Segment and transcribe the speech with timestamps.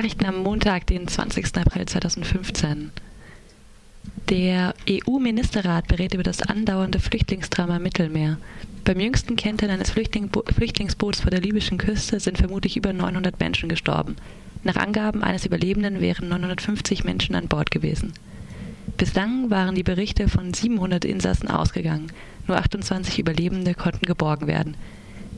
[0.00, 1.58] Nachrichten am Montag, den 20.
[1.58, 2.90] April 2015.
[4.30, 8.38] Der EU-Ministerrat berät über das andauernde Flüchtlingsdrama im Mittelmeer.
[8.84, 13.68] Beim jüngsten Kentern eines Flüchtlingsbo Flüchtlingsboots vor der libyschen Küste sind vermutlich über 900 Menschen
[13.68, 14.16] gestorben.
[14.64, 18.14] Nach Angaben eines Überlebenden wären 950 Menschen an Bord gewesen.
[18.96, 22.10] Bislang waren die Berichte von 700 Insassen ausgegangen.
[22.48, 24.78] Nur 28 Überlebende konnten geborgen werden.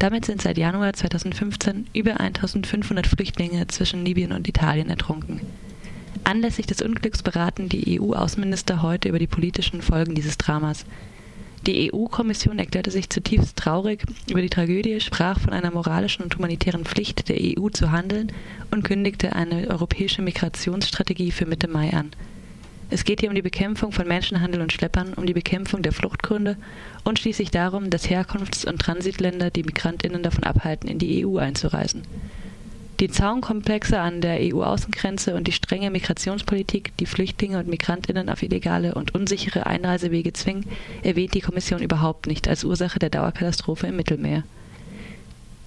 [0.00, 5.42] Damit sind seit Januar 2015 über 1500 Flüchtlinge zwischen Libyen und Italien ertrunken.
[6.24, 10.86] Anlässlich des Unglücks beraten die EU-Außenminister heute über die politischen Folgen dieses Dramas.
[11.66, 16.86] Die EU-Kommission erklärte sich zutiefst traurig über die Tragödie, sprach von einer moralischen und humanitären
[16.86, 18.32] Pflicht der EU zu handeln
[18.70, 22.10] und kündigte eine europäische Migrationsstrategie für Mitte Mai an.
[22.92, 26.56] Es geht hier um die Bekämpfung von Menschenhandel und Schleppern, um die Bekämpfung der Fluchtgründe
[27.04, 32.02] und schließlich darum, dass Herkunfts- und Transitländer die Migrantinnen davon abhalten, in die EU einzureisen.
[32.98, 38.96] Die Zaunkomplexe an der EU-Außengrenze und die strenge Migrationspolitik, die Flüchtlinge und Migrantinnen auf illegale
[38.96, 40.66] und unsichere Einreisewege zwingen,
[41.02, 44.42] erwähnt die Kommission überhaupt nicht als Ursache der Dauerkatastrophe im Mittelmeer.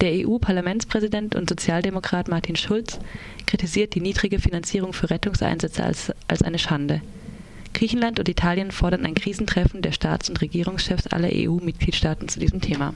[0.00, 2.98] Der EU-Parlamentspräsident und Sozialdemokrat Martin Schulz
[3.46, 7.00] kritisiert die niedrige Finanzierung für Rettungseinsätze als, als eine Schande.
[7.72, 12.94] Griechenland und Italien fordern ein Krisentreffen der Staats- und Regierungschefs aller EU-Mitgliedstaaten zu diesem Thema.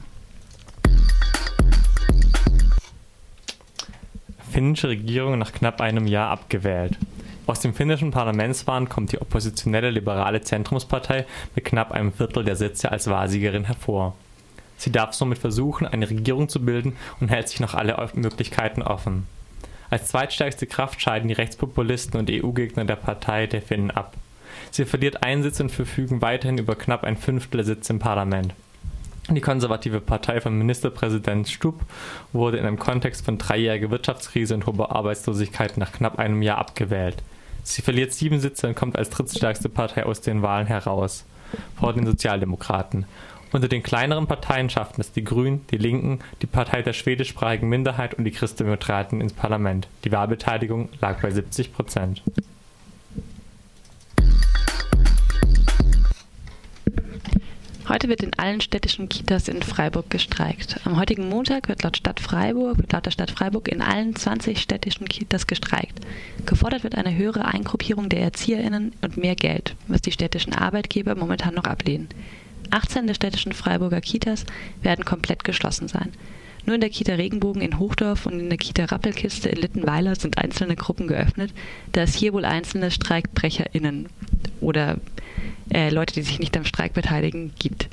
[4.51, 6.97] Finnische Regierung nach knapp einem Jahr abgewählt.
[7.45, 11.25] Aus dem finnischen Parlamentswahlen kommt die oppositionelle liberale Zentrumspartei
[11.55, 14.15] mit knapp einem Viertel der Sitze als Wahrsiegerin hervor.
[14.79, 19.27] Sie darf somit versuchen, eine Regierung zu bilden und hält sich noch alle Möglichkeiten offen.
[19.89, 24.15] Als zweitstärkste Kraft scheiden die Rechtspopulisten und EU-Gegner der Partei der Finnen ab.
[24.71, 28.53] Sie verliert einen Sitz und verfügen weiterhin über knapp ein Fünftel der Sitze im Parlament.
[29.29, 31.81] Die konservative Partei von Ministerpräsident Stubb
[32.31, 37.17] wurde in einem Kontext von dreijähriger Wirtschaftskrise und hoher Arbeitslosigkeit nach knapp einem Jahr abgewählt.
[37.63, 41.25] Sie verliert sieben Sitze und kommt als drittstärkste Partei aus den Wahlen heraus,
[41.77, 43.05] vor den Sozialdemokraten.
[43.51, 48.13] Unter den kleineren Parteien schafften es die Grünen, die Linken, die Partei der schwedischsprachigen Minderheit
[48.13, 49.87] und die Christdemokraten ins Parlament.
[50.03, 52.21] Die Wahlbeteiligung lag bei 70 Prozent.
[57.87, 60.79] Heute wird in allen städtischen Kitas in Freiburg gestreikt.
[60.85, 65.07] Am heutigen Montag wird laut Stadt Freiburg, laut der Stadt Freiburg in allen 20 städtischen
[65.07, 65.99] Kitas gestreikt.
[66.45, 71.55] Gefordert wird eine höhere Eingruppierung der ErzieherInnen und mehr Geld, was die städtischen Arbeitgeber momentan
[71.55, 72.09] noch ablehnen.
[72.71, 74.45] 18 der städtischen Freiburger Kitas
[74.81, 76.11] werden komplett geschlossen sein.
[76.65, 80.37] Nur in der Kita Regenbogen in Hochdorf und in der Kita Rappelkiste in Littenweiler sind
[80.37, 81.53] einzelne Gruppen geöffnet,
[81.93, 84.07] da es hier wohl einzelne StreikbrecherInnen
[84.61, 84.97] oder
[85.73, 87.89] äh, Leute, die sich nicht am Streik beteiligen, gibt.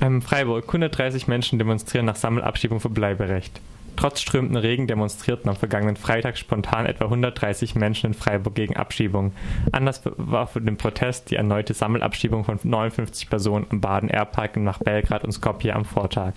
[0.00, 3.60] In Freiburg 130 Menschen demonstrieren nach Sammelabschiebung für Bleiberecht.
[3.96, 9.32] Trotz strömenden Regen demonstrierten am vergangenen Freitag spontan etwa 130 Menschen in Freiburg gegen Abschiebung.
[9.72, 15.24] Anders war für den Protest die erneute Sammelabschiebung von 59 Personen im Baden-Airpark nach Belgrad
[15.24, 16.32] und Skopje am Vortag.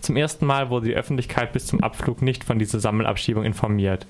[0.00, 4.06] Zum ersten Mal wurde die Öffentlichkeit bis zum Abflug nicht von dieser Sammelabschiebung informiert.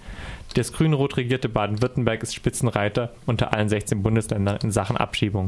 [0.55, 5.47] Das grün-rot regierte Baden-Württemberg ist Spitzenreiter unter allen 16 Bundesländern in Sachen Abschiebung.